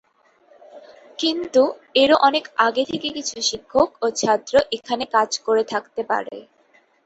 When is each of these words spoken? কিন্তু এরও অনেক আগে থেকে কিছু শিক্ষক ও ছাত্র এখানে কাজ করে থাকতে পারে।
কিন্তু 1.19 1.61
এরও 1.95 2.17
অনেক 2.27 2.45
আগে 2.59 2.83
থেকে 2.91 3.07
কিছু 3.17 3.35
শিক্ষক 3.49 3.89
ও 4.01 4.17
ছাত্র 4.19 4.53
এখানে 4.77 5.03
কাজ 5.15 5.29
করে 5.45 5.63
থাকতে 5.73 6.01
পারে। 6.11 6.35